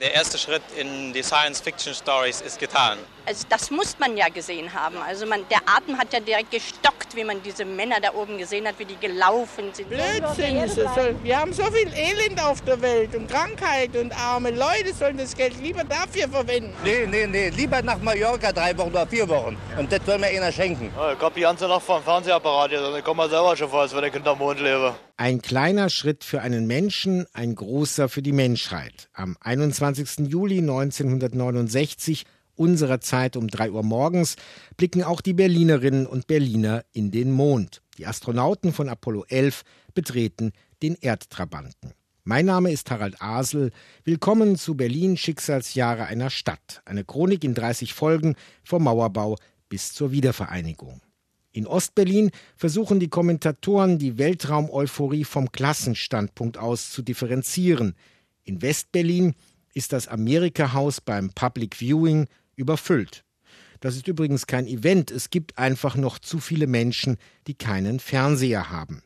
Der 0.00 0.12
erste 0.12 0.38
Schritt 0.38 0.62
in 0.76 1.12
die 1.12 1.22
Science-Fiction-Stories 1.22 2.40
ist 2.40 2.58
getan. 2.58 2.98
Also 3.26 3.46
das 3.48 3.70
muss 3.70 3.96
man 4.00 4.16
ja 4.16 4.28
gesehen 4.28 4.74
haben. 4.74 4.96
Also 4.98 5.24
man, 5.24 5.42
der 5.48 5.60
Atem 5.66 5.96
hat 5.96 6.12
ja 6.12 6.18
direkt 6.18 6.50
gestockt, 6.50 7.14
wie 7.14 7.22
man 7.22 7.40
diese 7.44 7.64
Männer 7.64 8.00
da 8.02 8.12
oben 8.12 8.36
gesehen 8.36 8.66
hat, 8.66 8.76
wie 8.80 8.86
die 8.86 8.96
gelaufen 8.96 9.72
sind. 9.72 9.88
Blödsinn 9.88 10.56
ist 10.56 10.78
es. 10.78 10.88
Wir 11.22 11.38
haben 11.38 11.52
so 11.52 11.62
viel 11.66 11.88
Elend 11.94 12.42
auf 12.42 12.60
der 12.62 12.82
Welt 12.82 13.14
und 13.14 13.30
Krankheit 13.30 13.96
und 13.96 14.12
arme 14.18 14.50
Leute 14.50 14.92
sollen 14.92 15.16
das 15.16 15.36
Geld 15.36 15.54
lieber 15.62 15.84
dafür 15.84 16.28
verwenden. 16.28 16.74
Nee, 16.82 17.06
nee, 17.06 17.28
nee, 17.28 17.50
lieber 17.50 17.80
nach 17.80 17.98
Mallorca 18.00 18.50
drei 18.50 18.76
Wochen 18.76 18.90
oder 18.90 19.06
vier 19.06 19.28
Wochen. 19.28 19.56
Und 19.78 19.92
das 19.92 20.00
soll 20.04 20.18
mir 20.18 20.26
einer 20.26 20.50
schenken. 20.50 20.90
Ja, 20.96 21.12
ich 21.12 21.20
hab 21.20 21.34
die 21.36 21.42
ganze 21.42 21.68
Nacht 21.68 21.82
vom 21.82 22.02
Fernsehapparat 22.02 22.72
jetzt 22.72 22.82
und 22.82 22.96
ich 22.98 23.04
komme 23.04 23.18
mal 23.18 23.30
selber 23.30 23.56
schon 23.56 23.70
vor, 23.70 23.82
als 23.82 23.94
wenn 23.94 24.02
ich 24.02 24.12
hinterm 24.12 24.38
Mond 24.38 24.58
lebe. 24.58 24.96
Ein 25.16 25.40
kleiner 25.40 25.90
Schritt 25.90 26.24
für 26.24 26.40
einen 26.40 26.66
Menschen, 26.66 27.26
ein 27.32 27.54
großer 27.54 28.08
für 28.08 28.20
die 28.20 28.32
Menschheit. 28.32 29.08
Am 29.12 29.36
21. 29.40 29.83
Juli 30.26 30.58
1969 30.58 32.24
unserer 32.56 33.00
Zeit 33.00 33.36
um 33.36 33.48
3 33.48 33.72
Uhr 33.72 33.82
morgens 33.82 34.36
blicken 34.76 35.02
auch 35.02 35.20
die 35.20 35.32
Berlinerinnen 35.34 36.06
und 36.06 36.26
Berliner 36.26 36.84
in 36.92 37.10
den 37.10 37.32
Mond. 37.32 37.82
Die 37.98 38.06
Astronauten 38.06 38.72
von 38.72 38.88
Apollo 38.88 39.24
11 39.28 39.62
betreten 39.94 40.52
den 40.82 40.94
Erdtrabanten. 40.94 41.92
Mein 42.24 42.46
Name 42.46 42.72
ist 42.72 42.90
Harald 42.90 43.20
Asel. 43.20 43.70
Willkommen 44.04 44.56
zu 44.56 44.76
Berlin 44.76 45.16
Schicksalsjahre 45.16 46.06
einer 46.06 46.30
Stadt. 46.30 46.80
Eine 46.86 47.04
Chronik 47.04 47.44
in 47.44 47.54
30 47.54 47.92
Folgen 47.92 48.34
vom 48.62 48.84
Mauerbau 48.84 49.36
bis 49.68 49.92
zur 49.92 50.10
Wiedervereinigung. 50.10 51.02
In 51.52 51.66
Ostberlin 51.66 52.30
versuchen 52.56 52.98
die 52.98 53.08
Kommentatoren, 53.08 53.98
die 53.98 54.18
Weltraum-Euphorie 54.18 55.24
vom 55.24 55.52
Klassenstandpunkt 55.52 56.58
aus 56.58 56.90
zu 56.90 57.02
differenzieren. 57.02 57.94
In 58.42 58.60
Westberlin 58.60 59.34
ist 59.74 59.92
das 59.92 60.08
Amerika-Haus 60.08 61.00
beim 61.00 61.30
Public 61.30 61.76
Viewing 61.76 62.28
überfüllt. 62.56 63.24
Das 63.80 63.96
ist 63.96 64.08
übrigens 64.08 64.46
kein 64.46 64.66
Event, 64.66 65.10
es 65.10 65.28
gibt 65.28 65.58
einfach 65.58 65.96
noch 65.96 66.18
zu 66.18 66.38
viele 66.38 66.66
Menschen, 66.66 67.18
die 67.46 67.54
keinen 67.54 68.00
Fernseher 68.00 68.70
haben. 68.70 69.02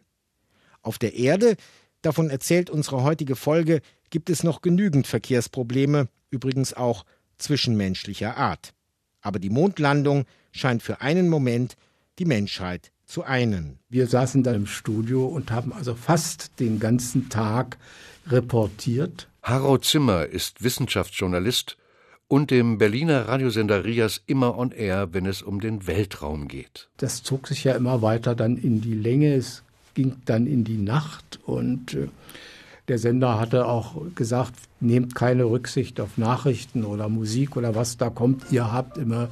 Auf 0.83 0.98
der 0.98 1.15
Erde, 1.15 1.56
davon 2.03 2.31
erzählt 2.31 2.70
unsere 2.70 3.03
heutige 3.03 3.34
Folge, 3.34 3.81
gibt 4.11 4.31
es 4.31 4.45
noch 4.45 4.62
genügend 4.62 5.06
Verkehrsprobleme, 5.06 6.09
übrigens 6.31 6.75
auch 6.75 7.05
zwischenmenschlicher 7.39 8.37
Art. 8.37 8.73
Aber 9.21 9.39
die 9.39 9.50
Mondlandung 9.50 10.27
scheint 10.53 10.83
für 10.83 11.00
einen 11.00 11.28
Moment 11.28 11.77
die 12.19 12.25
Menschheit 12.25 12.93
zu 13.09 13.25
einen. 13.25 13.78
Wir 13.89 14.06
saßen 14.06 14.42
da 14.42 14.53
im 14.53 14.67
Studio 14.67 15.27
und 15.27 15.51
haben 15.51 15.73
also 15.73 15.95
fast 15.95 16.61
den 16.61 16.78
ganzen 16.78 17.31
Tag 17.31 17.78
reportiert. 18.28 19.28
Harro 19.42 19.78
Zimmer 19.78 20.27
ist 20.27 20.62
Wissenschaftsjournalist 20.62 21.78
und 22.28 22.50
dem 22.50 22.77
Berliner 22.77 23.27
Radiosender 23.27 23.87
Rias 23.87 24.20
immer 24.27 24.59
on 24.59 24.73
air, 24.73 25.09
wenn 25.12 25.25
es 25.25 25.41
um 25.41 25.61
den 25.61 25.87
Weltraum 25.87 26.48
geht. 26.48 26.91
Das 26.98 27.23
zog 27.23 27.48
sich 27.48 27.65
ja 27.65 27.75
immer 27.75 28.03
weiter 28.03 28.34
dann 28.34 28.59
in 28.59 28.83
die 28.83 28.95
Länge. 28.95 29.34
Es 29.34 29.62
ging 29.95 30.17
dann 30.27 30.47
in 30.47 30.65
die 30.65 30.77
Nacht 30.77 31.41
und 31.47 31.95
äh, 31.95 32.09
der 32.89 32.98
Sender 32.98 33.41
hatte 33.41 33.67
auch 33.67 33.97
gesagt, 34.15 34.53
nehmt 34.81 35.15
keine 35.15 35.45
Rücksicht 35.45 35.98
auf 35.98 36.19
Nachrichten 36.19 36.84
oder 36.84 37.09
Musik 37.09 37.56
oder 37.56 37.75
was 37.75 37.97
da 37.97 38.11
kommt. 38.11 38.53
Ihr 38.53 38.70
habt 38.70 38.98
immer 38.98 39.28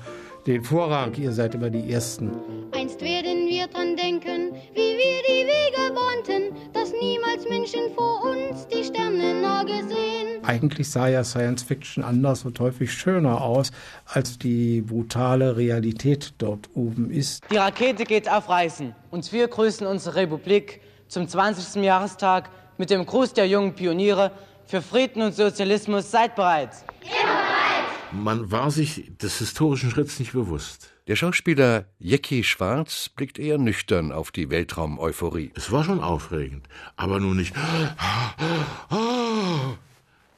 den 0.46 0.62
Vorrang. 0.62 1.14
Ihr 1.14 1.32
seid 1.32 1.54
immer 1.54 1.70
die 1.70 1.90
Ersten. 1.90 2.30
Einst 2.72 3.00
werden 3.00 3.25
wir 3.66 3.72
dran 3.72 3.96
denken, 3.96 4.54
wie 4.74 4.96
wir 4.96 5.22
die 5.28 5.46
Wege 5.46 5.94
bahnten, 5.94 6.72
dass 6.72 6.92
niemals 6.92 7.48
Menschen 7.48 7.92
vor 7.94 8.22
uns 8.22 8.66
die 8.68 8.84
Sterne 8.84 9.40
nah 9.40 9.62
gesehen. 9.62 10.44
Eigentlich 10.44 10.90
sah 10.90 11.08
ja 11.08 11.24
Science 11.24 11.62
Fiction 11.62 12.04
anders 12.04 12.44
und 12.44 12.58
häufig 12.60 12.92
schöner 12.92 13.40
aus, 13.40 13.70
als 14.06 14.38
die 14.38 14.82
brutale 14.82 15.56
Realität 15.56 16.34
dort 16.38 16.68
oben 16.74 17.10
ist. 17.10 17.42
Die 17.50 17.56
Rakete 17.56 18.04
geht 18.04 18.30
auf 18.30 18.48
Reisen 18.48 18.94
und 19.10 19.32
wir 19.32 19.48
grüßen 19.48 19.86
unsere 19.86 20.16
Republik 20.16 20.80
zum 21.08 21.26
20. 21.26 21.82
Jahrestag 21.82 22.50
mit 22.78 22.90
dem 22.90 23.04
Gruß 23.06 23.32
der 23.32 23.48
jungen 23.48 23.74
Pioniere 23.74 24.30
für 24.66 24.82
Frieden 24.82 25.22
und 25.22 25.34
Sozialismus. 25.34 26.10
Seid 26.10 26.36
bereit! 26.36 26.70
Ja. 27.02 27.75
Man 28.12 28.50
war 28.50 28.70
sich 28.70 29.12
des 29.20 29.38
historischen 29.38 29.90
Schritts 29.90 30.18
nicht 30.18 30.32
bewusst. 30.32 30.92
Der 31.08 31.16
Schauspieler 31.16 31.86
Jecki 31.98 32.44
Schwarz 32.44 33.08
blickt 33.08 33.38
eher 33.38 33.58
nüchtern 33.58 34.12
auf 34.12 34.30
die 34.30 34.50
Weltraum-Euphorie. 34.50 35.52
Es 35.54 35.70
war 35.70 35.84
schon 35.84 36.00
aufregend, 36.00 36.68
aber 36.96 37.20
nur 37.20 37.34
nicht. 37.34 37.54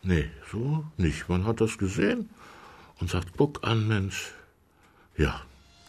Nee, 0.02 0.30
so 0.50 0.84
nicht. 0.96 1.28
Man 1.28 1.46
hat 1.46 1.60
das 1.60 1.78
gesehen 1.78 2.30
und 3.00 3.10
sagt, 3.10 3.28
guck 3.36 3.64
an, 3.64 3.86
Mensch. 3.88 4.32
Ja, 5.16 5.42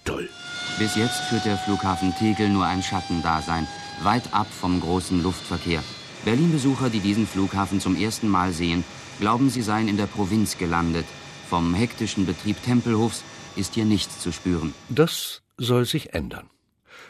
toll. 0.06 0.30
Bis 0.78 0.96
jetzt 0.96 1.22
führt 1.30 1.46
der 1.46 1.58
Flughafen 1.58 2.14
Tegel 2.18 2.50
nur 2.50 2.66
ein 2.66 2.84
Schattendasein, 2.84 3.68
weit 4.04 4.34
ab 4.34 4.48
vom 4.52 4.80
großen 4.82 5.22
Luftverkehr. 5.24 5.84
Berlin-Besucher, 6.26 6.90
die 6.90 7.00
diesen 7.00 7.28
Flughafen 7.28 7.80
zum 7.80 7.96
ersten 7.96 8.28
Mal 8.28 8.52
sehen, 8.52 8.84
glauben, 9.20 9.50
sie 9.50 9.62
seien 9.62 9.88
in 9.88 9.98
der 9.98 10.08
Provinz 10.08 10.58
gelandet, 10.58 11.06
vom 11.50 11.74
hektischen 11.74 12.26
Betrieb 12.28 12.62
Tempelhofs 12.64 13.24
ist 13.56 13.74
hier 13.74 13.86
nichts 13.86 14.20
zu 14.20 14.32
spüren. 14.32 14.74
Das 14.88 15.42
soll 15.58 15.86
sich 15.86 16.14
ändern. 16.14 16.50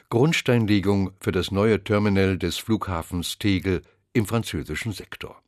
Grundsteinlegung 0.10 1.12
für 1.20 1.32
das 1.32 1.52
neue 1.52 1.84
Terminal 1.84 2.38
des 2.38 2.58
Flughafens 2.58 3.38
Tegel 3.38 3.82
im 4.14 4.26
französischen 4.26 4.94
Sektor. 4.94 5.42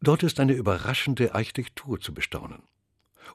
Dort 0.00 0.22
ist 0.22 0.38
eine 0.38 0.52
überraschende 0.52 1.34
Architektur 1.34 1.98
zu 1.98 2.12
bestaunen. 2.12 2.62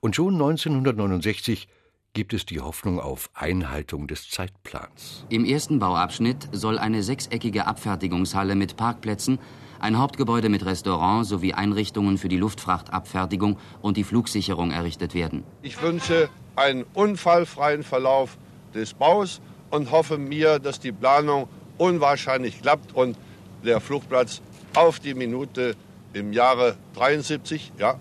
Und 0.01 0.15
schon 0.15 0.35
1969 0.35 1.67
gibt 2.13 2.33
es 2.33 2.45
die 2.45 2.61
Hoffnung 2.61 2.99
auf 2.99 3.29
Einhaltung 3.33 4.07
des 4.07 4.29
Zeitplans. 4.29 5.25
Im 5.29 5.45
ersten 5.45 5.79
Bauabschnitt 5.79 6.47
soll 6.51 6.77
eine 6.77 7.01
sechseckige 7.01 7.65
Abfertigungshalle 7.65 8.55
mit 8.55 8.77
Parkplätzen 8.77 9.39
ein 9.79 9.97
Hauptgebäude 9.97 10.49
mit 10.49 10.65
Restaurant 10.65 11.25
sowie 11.25 11.53
Einrichtungen 11.53 12.17
für 12.17 12.29
die 12.29 12.37
Luftfrachtabfertigung 12.37 13.57
und 13.81 13.97
die 13.97 14.03
Flugsicherung 14.03 14.71
errichtet 14.71 15.13
werden. 15.13 15.43
Ich 15.61 15.81
wünsche 15.81 16.29
einen 16.55 16.85
unfallfreien 16.93 17.83
Verlauf 17.83 18.37
des 18.73 18.93
Baus 18.93 19.41
und 19.69 19.91
hoffe 19.91 20.17
mir, 20.17 20.59
dass 20.59 20.79
die 20.79 20.91
Planung 20.91 21.47
unwahrscheinlich 21.77 22.61
klappt 22.61 22.93
und 22.93 23.17
der 23.63 23.79
Flugplatz 23.79 24.41
auf 24.75 24.99
die 24.99 25.13
Minute 25.13 25.75
im 26.13 26.33
Jahre 26.33 26.75
73 26.95 27.73
ja, 27.77 27.95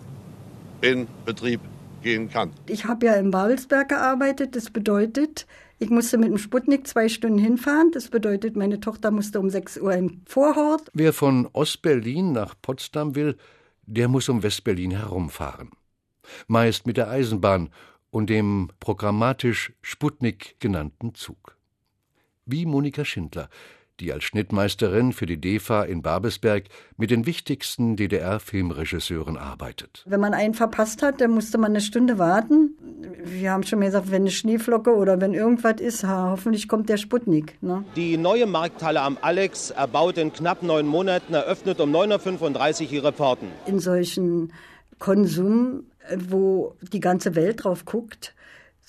in 0.81 1.07
Betrieb 1.25 1.61
gehen 2.03 2.31
kann. 2.31 2.53
Ich 2.67 2.85
habe 2.85 3.07
ja 3.07 3.15
in 3.15 3.31
Babelsberg 3.31 3.89
gearbeitet. 3.89 4.57
Das 4.57 4.71
bedeutet, 4.71 5.47
ich 5.79 5.91
musste 5.91 6.19
mit 6.19 6.29
dem 6.29 6.39
Sputnik 6.39 6.87
zwei 6.87 7.09
Stunden 7.09 7.39
hinfahren. 7.39 7.91
Das 7.93 8.09
bedeutet, 8.09 8.57
meine 8.57 8.81
Tochter 8.81 9.11
musste 9.11 9.39
um 9.39 9.49
6 9.49 9.79
Uhr 9.79 9.93
im 9.95 10.23
Vorhort. 10.27 10.91
Wer 10.93 11.13
von 11.13 11.49
Ostberlin 11.53 12.33
nach 12.33 12.55
Potsdam 12.61 13.15
will, 13.15 13.37
der 13.87 14.09
muss 14.09 14.29
um 14.29 14.43
Westberlin 14.43 14.91
herumfahren. 14.91 15.71
Meist 16.47 16.87
mit 16.87 16.97
der 16.97 17.09
Eisenbahn 17.09 17.71
und 18.11 18.29
dem 18.29 18.71
programmatisch 18.81 19.73
Sputnik 19.81 20.57
genannten 20.61 21.15
Zug. 21.15 21.57
Wie 22.45 22.67
Monika 22.67 23.05
Schindler, 23.05 23.49
die 24.01 24.13
als 24.13 24.25
Schnittmeisterin 24.25 25.13
für 25.13 25.27
die 25.27 25.41
DEFA 25.41 25.83
in 25.83 26.03
Babelsberg 26.03 26.65
mit 26.97 27.11
den 27.11 27.27
wichtigsten 27.27 27.97
DDR-Filmregisseuren 27.97 29.37
arbeitet. 29.37 30.05
Wenn 30.07 30.21
man 30.21 30.35
einen 30.35 30.55
verpasst 30.55 31.03
hat, 31.03 31.21
dann 31.21 31.33
musste 31.33 31.59
man 31.59 31.73
eine 31.73 31.81
Stunde 31.81 32.19
warten. 32.19 32.77
Wir 33.25 33.53
haben 33.53 33.63
schon 33.63 33.79
mal 33.79 33.87
gesagt, 33.87 34.11
wenn 34.11 34.23
eine 34.23 34.31
Schneeflocke 34.31 34.95
oder 34.95 35.21
wenn 35.21 35.35
irgendwas 35.35 35.81
ist, 35.81 36.07
hoffentlich 36.07 36.69
kommt 36.69 36.89
der 36.89 36.97
Sputnik. 36.97 37.57
Ne? 37.61 37.85
Die 37.97 38.17
neue 38.17 38.47
Markthalle 38.47 39.01
am 39.01 39.19
Alex, 39.21 39.71
erbaut 39.71 40.19
in 40.19 40.33
knapp 40.33 40.63
neun 40.63 40.87
Monaten, 40.87 41.35
eröffnet 41.35 41.81
um 41.81 41.95
9.35 41.95 42.87
Uhr 42.87 42.93
ihre 42.93 43.13
Pforten. 43.13 43.49
In 43.67 43.81
solchen 43.81 44.53
Konsum, 44.99 45.85
wo 46.17 46.75
die 46.93 47.01
ganze 47.01 47.35
Welt 47.35 47.65
drauf 47.65 47.85
guckt, 47.85 48.35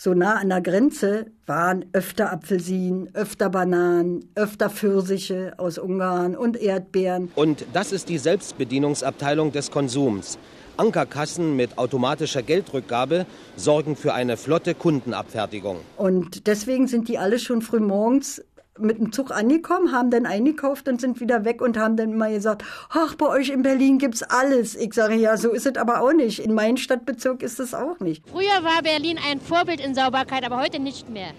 so 0.01 0.13
nah 0.13 0.35
an 0.35 0.47
der 0.47 0.61
Grenze 0.61 1.25
waren 1.45 1.83
öfter 1.91 2.31
Apfelsinen, 2.31 3.13
öfter 3.15 3.49
Bananen, 3.49 4.23
öfter 4.33 4.69
Pfirsiche 4.69 5.55
aus 5.57 5.77
Ungarn 5.77 6.37
und 6.37 6.55
Erdbeeren. 6.55 7.29
Und 7.35 7.65
das 7.73 7.91
ist 7.91 8.07
die 8.07 8.17
Selbstbedienungsabteilung 8.17 9.51
des 9.51 9.71
Konsums. 9.71 10.39
Ankerkassen 10.77 11.57
mit 11.57 11.77
automatischer 11.77 12.41
Geldrückgabe 12.41 13.25
sorgen 13.57 13.97
für 13.97 14.13
eine 14.13 14.37
flotte 14.37 14.73
Kundenabfertigung. 14.73 15.81
Und 15.97 16.47
deswegen 16.47 16.87
sind 16.87 17.09
die 17.09 17.17
alle 17.17 17.37
schon 17.37 17.61
früh 17.61 17.81
morgens 17.81 18.41
mit 18.79 18.99
dem 18.99 19.11
Zug 19.11 19.31
angekommen, 19.31 19.91
haben 19.91 20.11
dann 20.11 20.25
eingekauft 20.25 20.87
und 20.87 21.01
sind 21.01 21.19
wieder 21.19 21.45
weg 21.45 21.61
und 21.61 21.77
haben 21.77 21.97
dann 21.97 22.13
immer 22.13 22.29
gesagt, 22.29 22.63
ach, 22.89 23.15
bei 23.15 23.27
euch 23.27 23.49
in 23.49 23.61
Berlin 23.61 23.97
gibt's 23.97 24.23
alles. 24.23 24.75
Ich 24.75 24.93
sage, 24.93 25.15
ja, 25.15 25.37
so 25.37 25.51
ist 25.51 25.65
es 25.65 25.77
aber 25.77 26.01
auch 26.01 26.13
nicht. 26.13 26.39
In 26.39 26.53
meinem 26.53 26.77
Stadtbezirk 26.77 27.43
ist 27.43 27.59
es 27.59 27.73
auch 27.73 27.99
nicht. 27.99 28.23
Früher 28.29 28.63
war 28.63 28.81
Berlin 28.83 29.19
ein 29.29 29.39
Vorbild 29.41 29.79
in 29.79 29.95
Sauberkeit, 29.95 30.43
aber 30.43 30.57
heute 30.57 30.79
nicht 30.79 31.09
mehr. 31.09 31.31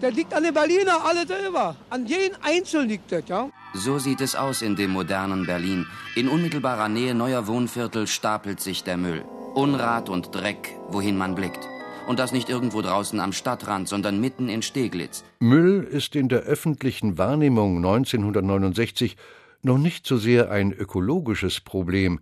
Das 0.00 0.14
liegt 0.14 0.32
an 0.32 0.44
den 0.44 0.54
Berliner 0.54 1.04
alle 1.04 1.26
selber. 1.26 1.74
An 1.90 2.06
jeden 2.06 2.36
Einzelnen 2.42 2.88
liegt 2.88 3.10
das, 3.10 3.24
ja. 3.26 3.48
So 3.74 3.98
sieht 3.98 4.20
es 4.20 4.36
aus 4.36 4.62
in 4.62 4.76
dem 4.76 4.92
modernen 4.92 5.44
Berlin. 5.44 5.86
In 6.14 6.28
unmittelbarer 6.28 6.88
Nähe 6.88 7.14
neuer 7.14 7.46
Wohnviertel 7.46 8.06
stapelt 8.06 8.60
sich 8.60 8.84
der 8.84 8.96
Müll. 8.96 9.24
Unrat 9.54 10.08
und 10.08 10.34
Dreck, 10.34 10.76
wohin 10.88 11.18
man 11.18 11.34
blickt. 11.34 11.68
Und 12.08 12.18
das 12.18 12.32
nicht 12.32 12.48
irgendwo 12.48 12.80
draußen 12.80 13.20
am 13.20 13.34
Stadtrand, 13.34 13.86
sondern 13.86 14.18
mitten 14.18 14.48
in 14.48 14.62
Steglitz. 14.62 15.24
Müll 15.40 15.84
ist 15.84 16.16
in 16.16 16.30
der 16.30 16.40
öffentlichen 16.40 17.18
Wahrnehmung 17.18 17.76
1969 17.76 19.18
noch 19.60 19.76
nicht 19.76 20.06
so 20.06 20.16
sehr 20.16 20.50
ein 20.50 20.72
ökologisches 20.72 21.60
Problem, 21.60 22.20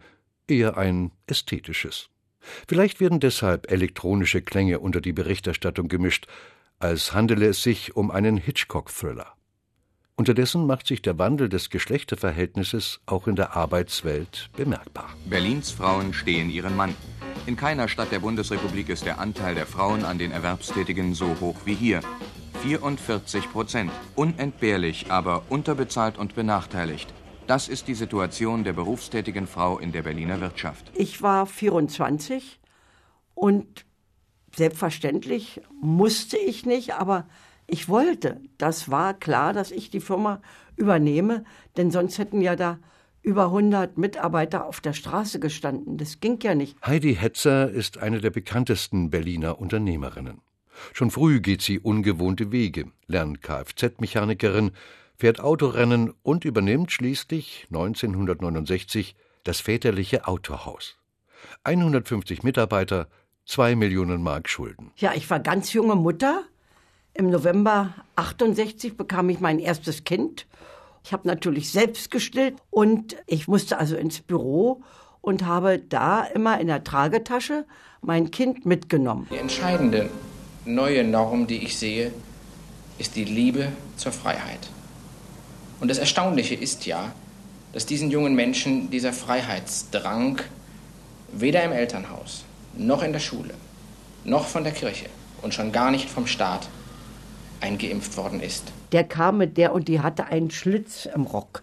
eher 0.48 0.76
ein 0.76 1.12
ästhetisches. 1.28 2.08
Vielleicht 2.66 2.98
werden 3.00 3.20
deshalb 3.20 3.70
elektronische 3.70 4.42
Klänge 4.42 4.80
unter 4.80 5.00
die 5.00 5.12
Berichterstattung 5.12 5.86
gemischt, 5.86 6.26
als 6.80 7.14
handele 7.14 7.46
es 7.46 7.62
sich 7.62 7.94
um 7.94 8.10
einen 8.10 8.36
Hitchcock-Thriller. 8.38 9.36
Unterdessen 10.18 10.66
macht 10.66 10.86
sich 10.86 11.02
der 11.02 11.18
Wandel 11.18 11.50
des 11.50 11.68
Geschlechterverhältnisses 11.68 13.00
auch 13.04 13.26
in 13.26 13.36
der 13.36 13.54
Arbeitswelt 13.54 14.48
bemerkbar. 14.56 15.10
Berlins 15.26 15.70
Frauen 15.70 16.14
stehen 16.14 16.48
ihren 16.48 16.74
Mann. 16.74 16.96
In 17.44 17.54
keiner 17.54 17.86
Stadt 17.86 18.12
der 18.12 18.20
Bundesrepublik 18.20 18.88
ist 18.88 19.04
der 19.04 19.18
Anteil 19.18 19.54
der 19.54 19.66
Frauen 19.66 20.06
an 20.06 20.16
den 20.16 20.32
Erwerbstätigen 20.32 21.12
so 21.12 21.36
hoch 21.38 21.56
wie 21.66 21.74
hier. 21.74 22.00
44 22.62 23.52
Prozent. 23.52 23.92
Unentbehrlich, 24.14 25.10
aber 25.10 25.42
unterbezahlt 25.50 26.16
und 26.16 26.34
benachteiligt. 26.34 27.12
Das 27.46 27.68
ist 27.68 27.86
die 27.86 27.94
Situation 27.94 28.64
der 28.64 28.72
berufstätigen 28.72 29.46
Frau 29.46 29.78
in 29.78 29.92
der 29.92 30.00
Berliner 30.00 30.40
Wirtschaft. 30.40 30.90
Ich 30.94 31.20
war 31.20 31.44
24 31.44 32.58
und 33.34 33.84
selbstverständlich 34.56 35.60
musste 35.82 36.38
ich 36.38 36.64
nicht, 36.64 36.94
aber 36.94 37.26
ich 37.66 37.88
wollte. 37.88 38.40
Das 38.58 38.90
war 38.90 39.14
klar, 39.14 39.52
dass 39.52 39.70
ich 39.70 39.90
die 39.90 40.00
Firma 40.00 40.40
übernehme, 40.76 41.44
denn 41.76 41.90
sonst 41.90 42.18
hätten 42.18 42.40
ja 42.40 42.56
da 42.56 42.78
über 43.22 43.46
100 43.46 43.98
Mitarbeiter 43.98 44.66
auf 44.66 44.80
der 44.80 44.92
Straße 44.92 45.40
gestanden. 45.40 45.98
Das 45.98 46.20
ging 46.20 46.38
ja 46.42 46.54
nicht. 46.54 46.76
Heidi 46.86 47.16
Hetzer 47.16 47.68
ist 47.68 47.98
eine 47.98 48.20
der 48.20 48.30
bekanntesten 48.30 49.10
Berliner 49.10 49.58
Unternehmerinnen. 49.60 50.40
Schon 50.92 51.10
früh 51.10 51.40
geht 51.40 51.62
sie 51.62 51.80
ungewohnte 51.80 52.52
Wege, 52.52 52.92
lernt 53.06 53.42
Kfz-Mechanikerin, 53.42 54.70
fährt 55.16 55.40
Autorennen 55.40 56.12
und 56.22 56.44
übernimmt 56.44 56.92
schließlich 56.92 57.66
1969 57.70 59.16
das 59.42 59.60
väterliche 59.60 60.28
Autohaus. 60.28 60.96
150 61.64 62.42
Mitarbeiter, 62.42 63.08
zwei 63.44 63.74
Millionen 63.74 64.22
Mark 64.22 64.48
Schulden. 64.48 64.92
Ja, 64.96 65.14
ich 65.14 65.28
war 65.30 65.40
ganz 65.40 65.72
junge 65.72 65.96
Mutter. 65.96 66.44
Im 67.18 67.30
November 67.30 67.94
68 68.16 68.98
bekam 68.98 69.30
ich 69.30 69.40
mein 69.40 69.58
erstes 69.58 70.04
Kind. 70.04 70.46
Ich 71.02 71.14
habe 71.14 71.26
natürlich 71.26 71.72
selbst 71.72 72.10
gestillt 72.10 72.56
und 72.70 73.16
ich 73.26 73.48
musste 73.48 73.78
also 73.78 73.96
ins 73.96 74.20
Büro 74.20 74.82
und 75.22 75.46
habe 75.46 75.78
da 75.78 76.24
immer 76.24 76.60
in 76.60 76.66
der 76.66 76.84
Tragetasche 76.84 77.64
mein 78.02 78.30
Kind 78.30 78.66
mitgenommen. 78.66 79.26
Die 79.30 79.38
entscheidende 79.38 80.10
neue 80.66 81.04
Norm, 81.04 81.46
die 81.46 81.64
ich 81.64 81.78
sehe, 81.78 82.12
ist 82.98 83.16
die 83.16 83.24
Liebe 83.24 83.72
zur 83.96 84.12
Freiheit. 84.12 84.68
Und 85.80 85.88
das 85.88 85.96
Erstaunliche 85.96 86.54
ist 86.54 86.84
ja, 86.84 87.12
dass 87.72 87.86
diesen 87.86 88.10
jungen 88.10 88.34
Menschen 88.34 88.90
dieser 88.90 89.14
Freiheitsdrang 89.14 90.42
weder 91.32 91.62
im 91.62 91.72
Elternhaus, 91.72 92.44
noch 92.76 93.02
in 93.02 93.14
der 93.14 93.20
Schule, 93.20 93.54
noch 94.24 94.46
von 94.46 94.64
der 94.64 94.72
Kirche 94.74 95.06
und 95.40 95.54
schon 95.54 95.72
gar 95.72 95.90
nicht 95.90 96.10
vom 96.10 96.26
Staat 96.26 96.68
eingeimpft 97.66 98.16
worden 98.16 98.40
ist. 98.40 98.72
Der 98.92 99.04
kam 99.04 99.38
mit 99.38 99.56
der 99.56 99.72
und 99.72 99.88
die 99.88 100.00
hatte 100.00 100.26
einen 100.26 100.50
Schlitz 100.50 101.06
im 101.06 101.22
Rock. 101.22 101.62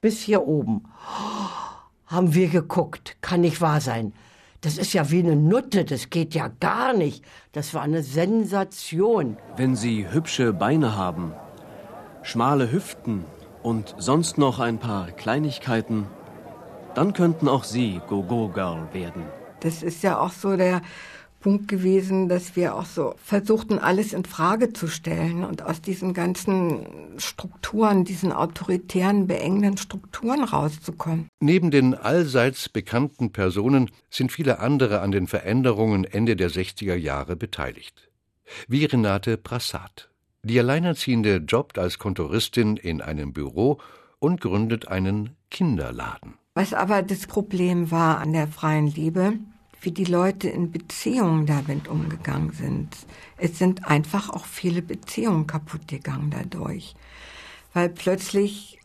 Bis 0.00 0.20
hier 0.20 0.46
oben. 0.46 0.84
Oh, 1.06 2.12
haben 2.12 2.34
wir 2.34 2.48
geguckt. 2.48 3.16
Kann 3.20 3.40
nicht 3.40 3.60
wahr 3.60 3.80
sein. 3.80 4.12
Das 4.60 4.78
ist 4.78 4.92
ja 4.92 5.10
wie 5.10 5.20
eine 5.20 5.36
Nutte, 5.36 5.84
das 5.84 6.10
geht 6.10 6.34
ja 6.34 6.50
gar 6.60 6.92
nicht. 6.92 7.24
Das 7.52 7.72
war 7.74 7.82
eine 7.82 8.02
Sensation. 8.02 9.36
Wenn 9.56 9.76
Sie 9.76 10.10
hübsche 10.10 10.52
Beine 10.52 10.96
haben, 10.96 11.32
schmale 12.22 12.72
Hüften 12.72 13.24
und 13.62 13.94
sonst 13.98 14.38
noch 14.38 14.58
ein 14.58 14.78
paar 14.78 15.12
Kleinigkeiten, 15.12 16.06
dann 16.94 17.12
könnten 17.12 17.48
auch 17.48 17.64
Sie 17.64 18.00
Go-Go-Girl 18.08 18.88
werden. 18.92 19.22
Das 19.60 19.82
ist 19.82 20.02
ja 20.02 20.18
auch 20.18 20.32
so 20.32 20.56
der 20.56 20.82
Punkt 21.46 21.68
gewesen, 21.68 22.28
dass 22.28 22.56
wir 22.56 22.74
auch 22.74 22.86
so 22.86 23.14
versuchten, 23.22 23.78
alles 23.78 24.12
in 24.12 24.24
Frage 24.24 24.72
zu 24.72 24.88
stellen 24.88 25.44
und 25.44 25.62
aus 25.62 25.80
diesen 25.80 26.12
ganzen 26.12 26.88
Strukturen, 27.18 28.04
diesen 28.04 28.32
autoritären, 28.32 29.28
beengenden 29.28 29.76
Strukturen 29.76 30.42
rauszukommen. 30.42 31.28
Neben 31.38 31.70
den 31.70 31.94
allseits 31.94 32.68
bekannten 32.68 33.30
Personen 33.30 33.92
sind 34.10 34.32
viele 34.32 34.58
andere 34.58 35.02
an 35.02 35.12
den 35.12 35.28
Veränderungen 35.28 36.02
Ende 36.02 36.34
der 36.34 36.50
60er 36.50 36.96
Jahre 36.96 37.36
beteiligt. 37.36 38.10
Wie 38.66 38.84
Renate 38.84 39.38
Brassat. 39.38 40.10
Die 40.42 40.58
Alleinerziehende 40.58 41.36
jobbt 41.46 41.78
als 41.78 42.00
Kontoristin 42.00 42.76
in 42.76 43.00
einem 43.00 43.32
Büro 43.32 43.78
und 44.18 44.40
gründet 44.40 44.88
einen 44.88 45.36
Kinderladen. 45.52 46.34
Was 46.54 46.74
aber 46.74 47.02
das 47.02 47.28
Problem 47.28 47.92
war 47.92 48.18
an 48.18 48.32
der 48.32 48.48
freien 48.48 48.88
Liebe, 48.88 49.34
wie 49.86 49.92
die 49.92 50.04
Leute 50.04 50.48
in 50.48 50.72
Beziehungen 50.72 51.46
damit 51.46 51.86
umgegangen 51.86 52.50
sind. 52.50 52.88
Es 53.36 53.56
sind 53.56 53.86
einfach 53.86 54.28
auch 54.30 54.44
viele 54.44 54.82
Beziehungen 54.82 55.46
kaputt 55.46 55.86
gegangen 55.86 56.30
dadurch, 56.30 56.96
weil 57.72 57.88
plötzlich 57.88 58.80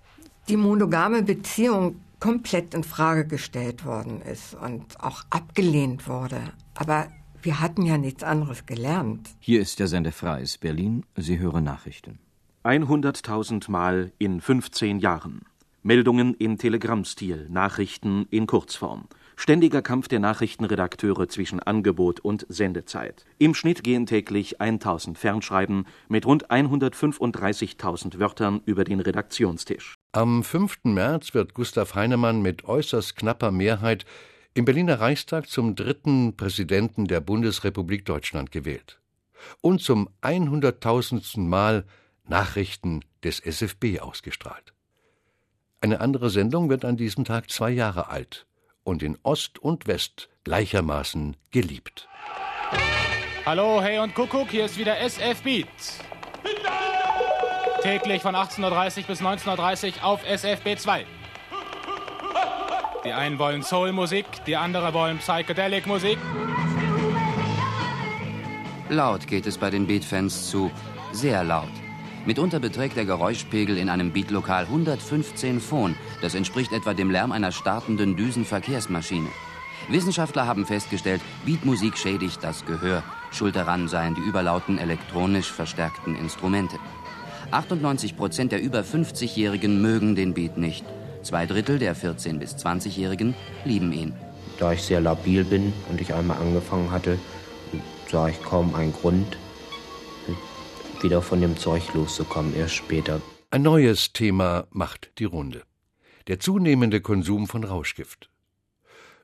die 0.47 0.57
monogame 0.57 1.23
Beziehung 1.23 1.95
komplett 2.19 2.75
in 2.75 2.83
Frage 2.83 3.25
gestellt 3.25 3.83
worden 3.83 4.21
ist 4.21 4.53
und 4.53 5.01
auch 5.01 5.23
abgelehnt 5.31 6.07
wurde. 6.07 6.39
Aber 6.75 7.07
wir 7.41 7.59
hatten 7.59 7.81
ja 7.81 7.97
nichts 7.97 8.21
anderes 8.21 8.67
gelernt. 8.67 9.27
Hier 9.39 9.59
ist 9.59 9.79
der 9.79 9.87
Sender 9.87 10.11
Freies 10.11 10.59
Berlin. 10.59 11.03
Sie 11.17 11.39
hören 11.39 11.63
Nachrichten. 11.63 12.19
100.000 12.63 13.71
Mal 13.71 14.11
in 14.19 14.39
15 14.39 14.99
Jahren. 14.99 15.41
Meldungen 15.81 16.35
in 16.35 16.59
Telegrammstil, 16.59 17.47
Nachrichten 17.49 18.27
in 18.29 18.45
Kurzform. 18.45 19.07
Ständiger 19.41 19.81
Kampf 19.81 20.07
der 20.07 20.19
Nachrichtenredakteure 20.19 21.27
zwischen 21.27 21.59
Angebot 21.59 22.19
und 22.19 22.45
Sendezeit. 22.47 23.25
Im 23.39 23.55
Schnitt 23.55 23.83
gehen 23.83 24.05
täglich 24.05 24.61
1000 24.61 25.17
Fernschreiben 25.17 25.87
mit 26.09 26.27
rund 26.27 26.51
135.000 26.51 28.19
Wörtern 28.19 28.61
über 28.65 28.83
den 28.83 28.99
Redaktionstisch. 28.99 29.95
Am 30.11 30.43
5. 30.43 30.81
März 30.83 31.33
wird 31.33 31.55
Gustav 31.55 31.95
Heinemann 31.95 32.43
mit 32.43 32.65
äußerst 32.65 33.15
knapper 33.15 33.49
Mehrheit 33.49 34.05
im 34.53 34.65
Berliner 34.65 34.99
Reichstag 34.99 35.49
zum 35.49 35.73
dritten 35.73 36.37
Präsidenten 36.37 37.07
der 37.07 37.19
Bundesrepublik 37.19 38.05
Deutschland 38.05 38.51
gewählt. 38.51 39.01
Und 39.59 39.81
zum 39.81 40.07
100.000. 40.21 41.39
Mal 41.39 41.85
Nachrichten 42.25 42.99
des 43.23 43.39
SFB 43.39 44.01
ausgestrahlt. 44.01 44.75
Eine 45.79 45.99
andere 45.99 46.29
Sendung 46.29 46.69
wird 46.69 46.85
an 46.85 46.95
diesem 46.95 47.25
Tag 47.25 47.49
zwei 47.49 47.71
Jahre 47.71 48.09
alt 48.09 48.45
und 48.83 49.03
in 49.03 49.17
Ost 49.23 49.59
und 49.59 49.87
West 49.87 50.29
gleichermaßen 50.43 51.37
geliebt. 51.51 52.07
Hallo, 53.45 53.81
hey 53.81 53.99
und 53.99 54.13
Kuckuck, 54.13 54.49
hier 54.49 54.65
ist 54.65 54.77
wieder 54.77 54.99
SF 54.99 55.41
Beat. 55.43 55.67
Täglich 57.81 58.21
von 58.21 58.35
18.30 58.35 59.07
bis 59.07 59.21
19.30 59.21 60.01
auf 60.03 60.23
SFB 60.23 60.77
2. 60.77 61.05
Die 63.03 63.11
einen 63.11 63.39
wollen 63.39 63.63
Soul-Musik, 63.63 64.25
die 64.45 64.55
anderen 64.55 64.93
wollen 64.93 65.17
Psychedelic-Musik. 65.17 66.19
Laut 68.89 69.25
geht 69.25 69.47
es 69.47 69.57
bei 69.57 69.71
den 69.71 69.87
Beat-Fans 69.87 70.51
zu, 70.51 70.69
sehr 71.11 71.43
laut. 71.43 71.80
Mitunter 72.25 72.59
beträgt 72.59 72.97
der 72.97 73.05
Geräuschpegel 73.05 73.77
in 73.77 73.89
einem 73.89 74.11
Beatlokal 74.11 74.65
115 74.65 75.59
Phon. 75.59 75.95
Das 76.21 76.35
entspricht 76.35 76.71
etwa 76.71 76.93
dem 76.93 77.09
Lärm 77.09 77.31
einer 77.31 77.51
startenden 77.51 78.15
Düsenverkehrsmaschine. 78.15 79.29
Wissenschaftler 79.89 80.45
haben 80.45 80.67
festgestellt, 80.67 81.21
Beatmusik 81.45 81.97
schädigt 81.97 82.43
das 82.43 82.63
Gehör. 82.65 83.01
Schuld 83.31 83.55
daran 83.55 83.87
seien 83.87 84.13
die 84.13 84.21
überlauten 84.21 84.77
elektronisch 84.77 85.51
verstärkten 85.51 86.15
Instrumente. 86.15 86.77
98 87.49 88.15
Prozent 88.15 88.51
der 88.51 88.61
über 88.61 88.81
50-Jährigen 88.81 89.81
mögen 89.81 90.15
den 90.15 90.35
Beat 90.35 90.57
nicht. 90.57 90.85
Zwei 91.23 91.47
Drittel 91.47 91.79
der 91.79 91.95
14- 91.95 92.37
bis 92.37 92.55
20-Jährigen 92.55 93.33
lieben 93.65 93.91
ihn. 93.91 94.13
Da 94.59 94.73
ich 94.73 94.83
sehr 94.83 95.01
labil 95.01 95.43
bin 95.43 95.73
und 95.89 95.99
ich 95.99 96.13
einmal 96.13 96.37
angefangen 96.37 96.91
hatte, 96.91 97.17
sah 98.11 98.27
ich 98.27 98.41
kaum 98.43 98.75
einen 98.75 98.93
Grund, 98.93 99.37
wieder 101.03 101.21
von 101.21 101.41
dem 101.41 101.57
Zeug 101.57 101.93
loszukommen, 101.93 102.55
erst 102.55 102.75
später. 102.75 103.21
Ein 103.49 103.63
neues 103.63 104.13
Thema 104.13 104.67
macht 104.71 105.11
die 105.19 105.25
Runde. 105.25 105.63
Der 106.27 106.39
zunehmende 106.39 107.01
Konsum 107.01 107.47
von 107.47 107.63
Rauschgift. 107.63 108.29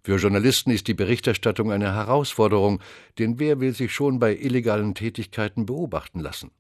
Für 0.04 0.18
Journalisten 0.18 0.72
ist 0.72 0.88
die 0.88 0.94
Berichterstattung 0.94 1.72
eine 1.72 1.94
Herausforderung, 1.94 2.80
denn 3.20 3.40
wer 3.40 3.60
will 3.60 3.74
sich 3.74 3.94
schon 3.94 4.20
bei 4.20 4.36
illegalen 4.36 4.96
Tätigkeiten 4.96 5.66
beobachten 5.66 6.20
lassen? 6.20 6.52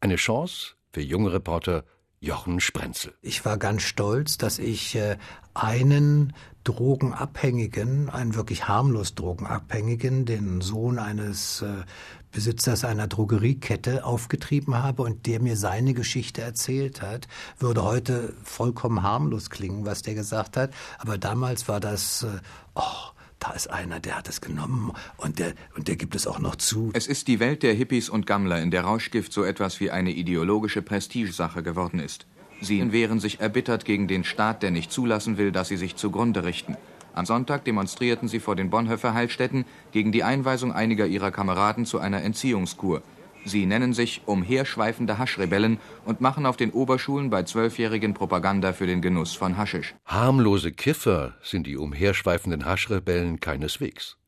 Eine 0.00 0.16
Chance 0.16 0.74
für 0.92 1.00
junge 1.00 1.32
Reporter 1.32 1.84
Jochen 2.22 2.60
Sprenzel. 2.60 3.14
Ich 3.22 3.46
war 3.46 3.56
ganz 3.56 3.82
stolz, 3.82 4.36
dass 4.36 4.58
ich 4.58 4.94
äh, 4.94 5.16
einen 5.54 6.34
Drogenabhängigen, 6.64 8.10
einen 8.10 8.34
wirklich 8.34 8.68
harmlos 8.68 9.14
Drogenabhängigen, 9.14 10.26
den 10.26 10.60
Sohn 10.60 10.98
eines 10.98 11.62
äh, 11.62 11.84
Besitzers 12.32 12.84
einer 12.84 13.08
Drogeriekette 13.08 14.04
aufgetrieben 14.04 14.82
habe 14.82 15.02
und 15.02 15.26
der 15.26 15.40
mir 15.40 15.56
seine 15.56 15.94
Geschichte 15.94 16.42
erzählt 16.42 17.02
hat, 17.02 17.28
würde 17.58 17.82
heute 17.84 18.34
vollkommen 18.44 19.02
harmlos 19.02 19.50
klingen, 19.50 19.84
was 19.84 20.02
der 20.02 20.14
gesagt 20.14 20.56
hat. 20.56 20.72
Aber 20.98 21.18
damals 21.18 21.68
war 21.68 21.80
das, 21.80 22.22
äh, 22.22 22.40
oh, 22.74 23.10
da 23.40 23.52
ist 23.52 23.70
einer, 23.70 24.00
der 24.00 24.16
hat 24.18 24.28
es 24.28 24.40
genommen 24.40 24.92
und 25.16 25.38
der, 25.38 25.54
und 25.74 25.88
der 25.88 25.96
gibt 25.96 26.14
es 26.14 26.26
auch 26.26 26.38
noch 26.38 26.56
zu. 26.56 26.90
Es 26.92 27.06
ist 27.06 27.26
die 27.26 27.40
Welt 27.40 27.62
der 27.62 27.74
Hippies 27.74 28.08
und 28.08 28.26
Gammler, 28.26 28.60
in 28.60 28.70
der 28.70 28.82
Rauschgift 28.82 29.32
so 29.32 29.42
etwas 29.44 29.80
wie 29.80 29.90
eine 29.90 30.12
ideologische 30.12 30.82
Prestigesache 30.82 31.62
geworden 31.62 32.00
ist. 32.00 32.26
Sie 32.60 32.92
wehren 32.92 33.20
sich 33.20 33.40
erbittert 33.40 33.86
gegen 33.86 34.06
den 34.06 34.22
Staat, 34.22 34.62
der 34.62 34.70
nicht 34.70 34.92
zulassen 34.92 35.38
will, 35.38 35.50
dass 35.50 35.68
sie 35.68 35.78
sich 35.78 35.96
zugrunde 35.96 36.44
richten. 36.44 36.76
Am 37.12 37.26
Sonntag 37.26 37.64
demonstrierten 37.64 38.28
sie 38.28 38.40
vor 38.40 38.56
den 38.56 38.70
Bonhoeffer 38.70 39.14
Heilstätten 39.14 39.64
gegen 39.92 40.12
die 40.12 40.22
Einweisung 40.22 40.72
einiger 40.72 41.06
ihrer 41.06 41.30
Kameraden 41.30 41.84
zu 41.84 41.98
einer 41.98 42.22
Entziehungskur. 42.22 43.02
Sie 43.44 43.64
nennen 43.66 43.94
sich 43.94 44.22
umherschweifende 44.26 45.18
Haschrebellen 45.18 45.78
und 46.04 46.20
machen 46.20 46.44
auf 46.44 46.56
den 46.56 46.72
Oberschulen 46.72 47.30
bei 47.30 47.42
Zwölfjährigen 47.42 48.12
Propaganda 48.12 48.72
für 48.72 48.86
den 48.86 49.00
Genuss 49.00 49.34
von 49.34 49.56
Haschisch. 49.56 49.94
Harmlose 50.04 50.72
Kiffer 50.72 51.34
sind 51.42 51.66
die 51.66 51.76
umherschweifenden 51.76 52.66
Haschrebellen 52.66 53.40
keineswegs. 53.40 54.18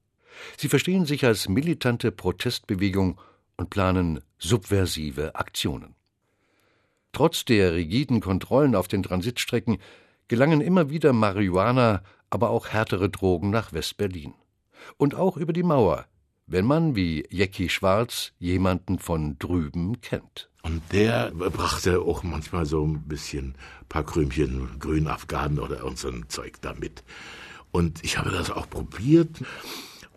Sie 0.56 0.68
verstehen 0.68 1.04
sich 1.04 1.24
als 1.26 1.48
militante 1.48 2.10
Protestbewegung 2.10 3.20
und 3.56 3.70
planen 3.70 4.20
subversive 4.38 5.34
Aktionen. 5.34 5.94
Trotz 7.12 7.44
der 7.44 7.74
rigiden 7.74 8.20
Kontrollen 8.20 8.74
auf 8.74 8.88
den 8.88 9.02
Transitstrecken 9.02 9.78
gelangen 10.28 10.62
immer 10.62 10.88
wieder 10.88 11.12
Marihuana, 11.12 12.02
aber 12.32 12.50
auch 12.50 12.68
härtere 12.68 13.08
Drogen 13.08 13.50
nach 13.50 13.72
West-Berlin. 13.72 14.34
Und 14.96 15.14
auch 15.14 15.36
über 15.36 15.52
die 15.52 15.62
Mauer 15.62 16.06
wenn 16.46 16.66
man, 16.66 16.94
wie 16.94 17.26
Jecki 17.30 17.68
Schwarz, 17.68 18.32
jemanden 18.38 18.98
von 18.98 19.38
drüben 19.38 20.00
kennt. 20.00 20.50
Und 20.62 20.82
der 20.92 21.30
brachte 21.32 22.00
auch 22.00 22.22
manchmal 22.22 22.66
so 22.66 22.84
ein 22.86 23.02
bisschen 23.08 23.54
ein 23.80 23.88
paar 23.88 24.04
Krümchen 24.04 24.78
Grünafghanen 24.78 25.58
oder 25.58 25.80
irgend 25.80 25.98
so 25.98 26.08
ein 26.08 26.24
Zeug 26.28 26.60
damit. 26.60 27.02
Und 27.70 28.04
ich 28.04 28.18
habe 28.18 28.30
das 28.30 28.50
auch 28.50 28.68
probiert. 28.68 29.42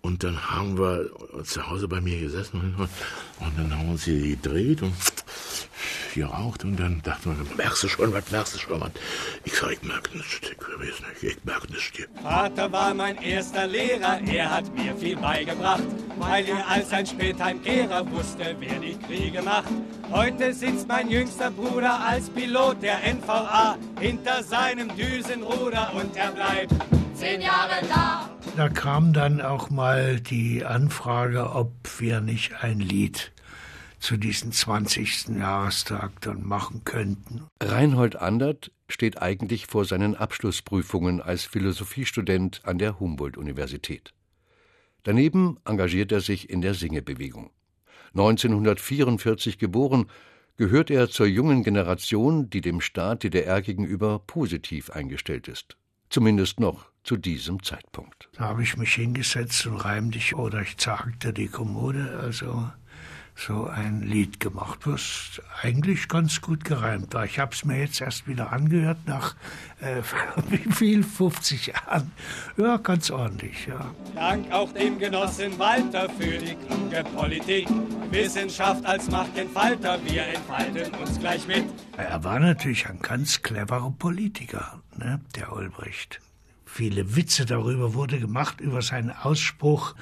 Und 0.01 0.23
dann 0.23 0.51
haben 0.51 0.77
wir 0.77 1.09
zu 1.43 1.67
Hause 1.67 1.87
bei 1.87 1.99
mir 1.99 2.19
gesessen 2.19 2.75
und 2.77 3.57
dann 3.57 3.75
haben 3.75 3.85
wir 3.85 3.91
uns 3.93 4.03
hier 4.03 4.35
gedreht 4.35 4.83
und 4.83 4.93
geraucht 6.15 6.63
und 6.63 6.79
dann 6.79 7.01
dachte 7.03 7.29
man, 7.29 7.37
merkst 7.55 7.83
du 7.83 7.87
schon 7.87 8.11
was, 8.13 8.31
merkst 8.31 8.55
du 8.55 8.59
schon 8.59 8.81
was? 8.81 8.91
Ich 9.43 9.53
sag, 9.53 9.71
ich 9.73 9.83
merk 9.83 10.09
nichts, 10.15 10.39
ich 10.41 10.57
weiß 10.57 11.21
nicht, 11.21 11.37
ich 11.37 11.45
merk 11.45 11.69
nichts. 11.69 11.99
Vater 12.23 12.71
war 12.71 12.93
mein 12.93 13.21
erster 13.21 13.67
Lehrer, 13.67 14.19
er 14.25 14.49
hat 14.49 14.73
mir 14.75 14.95
viel 14.95 15.17
beigebracht, 15.17 15.83
weil 16.17 16.47
er 16.47 16.67
als 16.67 16.91
ein 16.91 17.05
Spätheimkehrer 17.05 18.09
wusste, 18.11 18.55
wer 18.59 18.79
die 18.79 18.97
Kriege 18.97 19.41
macht. 19.41 19.69
Heute 20.11 20.53
sitzt 20.53 20.87
mein 20.87 21.09
jüngster 21.09 21.51
Bruder 21.51 21.99
als 21.99 22.29
Pilot 22.29 22.81
der 22.81 22.97
NVA 23.13 23.77
hinter 23.99 24.41
seinem 24.41 24.95
Düsenruder 24.95 25.93
und 25.95 26.15
er 26.15 26.31
bleibt 26.31 26.73
zehn 27.13 27.41
Jahre 27.41 27.85
da. 27.89 28.29
Da 28.55 28.69
kam 28.69 29.11
dann 29.11 29.41
auch 29.41 29.69
mal 29.69 30.19
die 30.21 30.63
Anfrage, 30.63 31.51
ob 31.51 31.73
wir 31.99 32.21
nicht 32.21 32.63
ein 32.63 32.79
Lied 32.79 33.33
zu 34.05 34.17
diesem 34.17 34.51
20. 34.51 35.29
Jahrestag 35.29 36.21
dann 36.21 36.45
machen 36.45 36.83
könnten. 36.85 37.47
Reinhold 37.59 38.15
Andert 38.15 38.71
steht 38.87 39.19
eigentlich 39.19 39.65
vor 39.65 39.83
seinen 39.83 40.15
Abschlussprüfungen 40.15 41.21
als 41.21 41.45
Philosophiestudent 41.45 42.61
an 42.65 42.77
der 42.77 42.99
Humboldt-Universität. 42.99 44.13
Daneben 45.01 45.57
engagiert 45.65 46.11
er 46.11 46.21
sich 46.21 46.51
in 46.51 46.61
der 46.61 46.75
Singebewegung. 46.75 47.49
1944 48.09 49.57
geboren, 49.57 50.05
gehört 50.55 50.91
er 50.91 51.09
zur 51.09 51.25
jungen 51.25 51.63
Generation, 51.63 52.47
die 52.51 52.61
dem 52.61 52.81
Staat 52.81 53.23
DDR 53.23 53.63
gegenüber 53.63 54.19
positiv 54.19 54.91
eingestellt 54.91 55.47
ist. 55.47 55.77
Zumindest 56.11 56.59
noch 56.59 56.91
zu 57.03 57.17
diesem 57.17 57.63
Zeitpunkt. 57.63 58.29
Da 58.33 58.45
habe 58.45 58.61
ich 58.61 58.77
mich 58.77 58.93
hingesetzt 58.93 59.65
und 59.65 59.77
reimte 59.77 60.19
ich 60.19 60.35
oder 60.35 60.61
ich 60.61 60.77
zagte 60.77 61.33
die 61.33 61.47
Kommode, 61.47 62.19
also 62.21 62.69
so 63.35 63.65
ein 63.67 64.01
Lied 64.01 64.39
gemacht, 64.39 64.79
was 64.85 65.41
eigentlich 65.61 66.07
ganz 66.07 66.39
gut 66.39 66.63
gereimt 66.63 67.13
war. 67.13 67.25
Ich 67.25 67.37
habe 67.37 67.53
es 67.53 67.65
mir 67.65 67.79
jetzt 67.79 67.99
erst 67.99 68.27
wieder 68.27 68.53
angehört 68.53 68.99
nach 69.05 69.35
äh, 69.81 70.01
wie 70.49 70.71
viel 70.71 71.03
50 71.03 71.67
Jahren. 71.67 72.11
Ja, 72.57 72.77
ganz 72.77 73.11
ordentlich, 73.11 73.67
ja. 73.67 73.91
Dank 74.15 74.51
auch 74.51 74.71
dem 74.71 74.97
Genossen 74.97 75.57
Walter 75.59 76.09
für 76.17 76.37
die 76.37 76.55
kluge 76.55 77.03
Politik. 77.15 77.67
Wissenschaft 78.09 78.85
als 78.85 79.09
Machtentfalter, 79.09 79.99
wir 80.05 80.23
entfalten 80.23 80.93
uns 80.95 81.19
gleich 81.19 81.45
mit. 81.47 81.65
Er 81.97 82.23
war 82.23 82.39
natürlich 82.39 82.87
ein 82.87 82.99
ganz 82.99 83.41
cleverer 83.41 83.91
Politiker, 83.91 84.81
ne, 84.95 85.19
der 85.35 85.51
Ulbricht. 85.51 86.21
Viele 86.65 87.15
Witze 87.15 87.45
darüber 87.45 87.93
wurde 87.93 88.19
gemacht 88.19 88.61
über 88.61 88.81
seinen 88.81 89.11
Ausspruch 89.11 89.95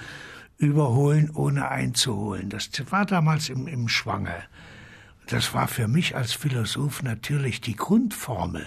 überholen, 0.57 1.29
ohne 1.33 1.69
einzuholen. 1.69 2.49
Das 2.49 2.69
war 2.89 3.05
damals 3.05 3.49
im, 3.49 3.67
im 3.67 3.87
Schwange. 3.87 4.43
Das 5.27 5.53
war 5.53 5.67
für 5.67 5.87
mich 5.87 6.15
als 6.15 6.33
Philosoph 6.33 7.03
natürlich 7.03 7.61
die 7.61 7.75
Grundformel. 7.75 8.65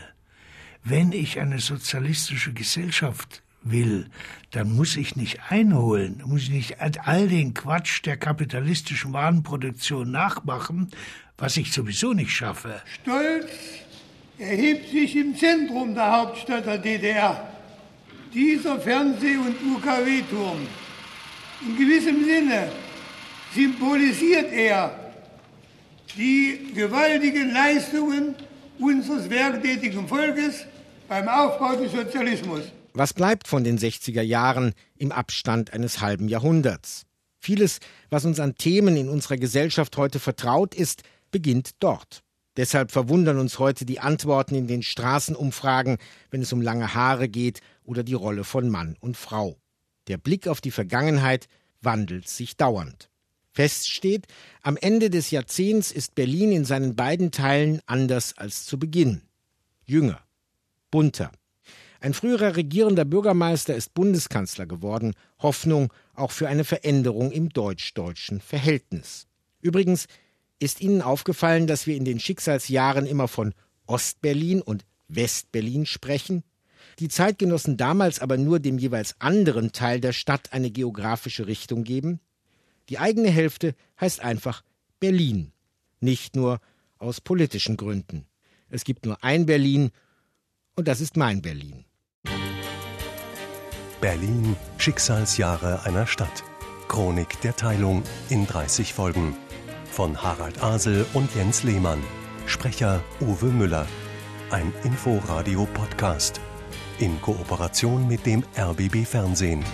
Wenn 0.84 1.12
ich 1.12 1.40
eine 1.40 1.58
sozialistische 1.58 2.52
Gesellschaft 2.52 3.42
will, 3.62 4.08
dann 4.52 4.74
muss 4.74 4.96
ich 4.96 5.16
nicht 5.16 5.50
einholen, 5.50 6.22
muss 6.24 6.42
ich 6.42 6.50
nicht 6.50 6.76
all 6.80 7.28
den 7.28 7.54
Quatsch 7.54 8.04
der 8.04 8.16
kapitalistischen 8.16 9.12
Warenproduktion 9.12 10.10
nachmachen, 10.10 10.90
was 11.36 11.56
ich 11.56 11.72
sowieso 11.72 12.12
nicht 12.12 12.30
schaffe. 12.30 12.80
Stolz 13.02 13.50
erhebt 14.38 14.90
sich 14.90 15.16
im 15.16 15.36
Zentrum 15.36 15.94
der 15.94 16.12
Hauptstadt 16.12 16.66
der 16.66 16.78
DDR. 16.78 17.52
Dieser 18.32 18.78
Fernseh- 18.80 19.38
und 19.38 19.56
UKW-Turm 19.76 20.66
in 21.60 21.76
gewissem 21.76 22.24
Sinne 22.24 22.70
symbolisiert 23.54 24.52
er 24.52 25.12
die 26.16 26.72
gewaltigen 26.74 27.52
Leistungen 27.52 28.34
unseres 28.78 29.28
werktätigen 29.30 30.06
Volkes 30.08 30.66
beim 31.08 31.28
Aufbau 31.28 31.76
des 31.76 31.92
Sozialismus. 31.92 32.62
Was 32.94 33.12
bleibt 33.12 33.48
von 33.48 33.64
den 33.64 33.78
60er 33.78 34.22
Jahren 34.22 34.72
im 34.96 35.12
Abstand 35.12 35.72
eines 35.72 36.00
halben 36.00 36.28
Jahrhunderts? 36.28 37.04
Vieles, 37.40 37.78
was 38.10 38.24
uns 38.24 38.40
an 38.40 38.54
Themen 38.56 38.96
in 38.96 39.08
unserer 39.08 39.36
Gesellschaft 39.36 39.96
heute 39.96 40.18
vertraut 40.18 40.74
ist, 40.74 41.02
beginnt 41.30 41.70
dort. 41.80 42.22
Deshalb 42.56 42.90
verwundern 42.90 43.38
uns 43.38 43.58
heute 43.58 43.84
die 43.84 44.00
Antworten 44.00 44.54
in 44.54 44.66
den 44.66 44.82
Straßenumfragen, 44.82 45.98
wenn 46.30 46.40
es 46.40 46.52
um 46.52 46.62
lange 46.62 46.94
Haare 46.94 47.28
geht 47.28 47.60
oder 47.84 48.02
die 48.02 48.14
Rolle 48.14 48.44
von 48.44 48.70
Mann 48.70 48.96
und 49.00 49.16
Frau. 49.16 49.58
Der 50.08 50.18
Blick 50.18 50.48
auf 50.48 50.60
die 50.60 50.70
Vergangenheit 50.70 51.48
wandelt 51.80 52.28
sich 52.28 52.56
dauernd. 52.56 53.10
Fest 53.52 53.88
steht, 53.88 54.26
am 54.62 54.76
Ende 54.76 55.08
des 55.08 55.30
Jahrzehnts 55.30 55.90
ist 55.90 56.14
Berlin 56.14 56.52
in 56.52 56.64
seinen 56.64 56.94
beiden 56.94 57.30
Teilen 57.30 57.80
anders 57.86 58.36
als 58.36 58.66
zu 58.66 58.78
Beginn. 58.78 59.22
Jünger, 59.86 60.20
bunter. 60.90 61.32
Ein 62.00 62.12
früherer 62.12 62.56
regierender 62.56 63.04
Bürgermeister 63.04 63.74
ist 63.74 63.94
Bundeskanzler 63.94 64.66
geworden, 64.66 65.14
Hoffnung 65.38 65.92
auch 66.14 66.32
für 66.32 66.48
eine 66.48 66.64
Veränderung 66.64 67.32
im 67.32 67.48
deutsch-deutschen 67.48 68.40
Verhältnis. 68.40 69.26
Übrigens 69.60 70.06
ist 70.58 70.80
Ihnen 70.80 71.02
aufgefallen, 71.02 71.66
dass 71.66 71.86
wir 71.86 71.96
in 71.96 72.04
den 72.04 72.20
Schicksalsjahren 72.20 73.06
immer 73.06 73.28
von 73.28 73.54
Ostberlin 73.86 74.60
und 74.60 74.84
Westberlin 75.08 75.86
sprechen? 75.86 76.44
Die 76.98 77.08
Zeitgenossen 77.08 77.76
damals 77.76 78.20
aber 78.20 78.38
nur 78.38 78.58
dem 78.58 78.78
jeweils 78.78 79.16
anderen 79.18 79.72
Teil 79.72 80.00
der 80.00 80.12
Stadt 80.12 80.52
eine 80.52 80.70
geografische 80.70 81.46
Richtung 81.46 81.84
geben? 81.84 82.20
Die 82.88 82.98
eigene 82.98 83.30
Hälfte 83.30 83.74
heißt 84.00 84.20
einfach 84.20 84.62
Berlin, 85.00 85.52
nicht 86.00 86.36
nur 86.36 86.60
aus 86.98 87.20
politischen 87.20 87.76
Gründen. 87.76 88.26
Es 88.68 88.84
gibt 88.84 89.04
nur 89.04 89.22
ein 89.22 89.46
Berlin 89.46 89.90
und 90.74 90.88
das 90.88 91.00
ist 91.00 91.16
mein 91.16 91.42
Berlin. 91.42 91.84
Berlin, 94.00 94.56
Schicksalsjahre 94.78 95.84
einer 95.84 96.06
Stadt. 96.06 96.44
Chronik 96.88 97.40
der 97.40 97.56
Teilung 97.56 98.02
in 98.28 98.46
30 98.46 98.92
Folgen. 98.92 99.36
Von 99.90 100.22
Harald 100.22 100.62
Asel 100.62 101.06
und 101.14 101.34
Jens 101.34 101.62
Lehmann. 101.62 102.02
Sprecher 102.46 103.02
Uwe 103.20 103.46
Müller. 103.46 103.86
Ein 104.50 104.72
Inforadio-Podcast 104.84 106.40
in 106.98 107.20
Kooperation 107.20 108.06
mit 108.08 108.26
dem 108.26 108.42
RBB 108.56 109.06
Fernsehen. 109.06 109.64